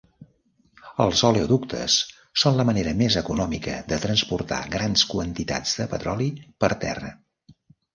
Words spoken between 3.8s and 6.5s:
de transportar grans quantitats de petroli